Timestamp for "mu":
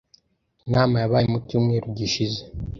1.31-1.39